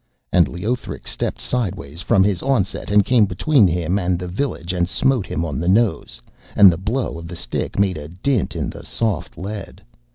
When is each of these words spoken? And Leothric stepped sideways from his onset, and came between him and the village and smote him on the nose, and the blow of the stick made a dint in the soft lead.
And 0.33 0.47
Leothric 0.47 1.07
stepped 1.07 1.39
sideways 1.39 2.01
from 2.01 2.23
his 2.23 2.41
onset, 2.41 2.89
and 2.89 3.05
came 3.05 3.27
between 3.27 3.67
him 3.67 3.99
and 3.99 4.17
the 4.17 4.27
village 4.27 4.73
and 4.73 4.89
smote 4.89 5.27
him 5.27 5.45
on 5.45 5.59
the 5.59 5.69
nose, 5.69 6.19
and 6.55 6.71
the 6.71 6.77
blow 6.79 7.19
of 7.19 7.27
the 7.27 7.35
stick 7.35 7.77
made 7.77 7.97
a 7.97 8.07
dint 8.07 8.55
in 8.55 8.71
the 8.71 8.81
soft 8.83 9.37
lead. 9.37 9.83